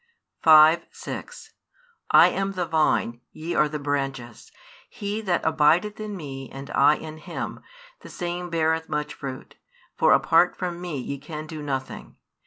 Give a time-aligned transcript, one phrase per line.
[0.41, 1.53] 5, 6
[2.09, 4.51] I am the Vine, ye are the brandies:
[4.89, 7.59] he that abideth in Me and I in him,
[7.99, 9.57] the same beareth much fruit:
[9.95, 12.15] for apart from Me ye can do nothing.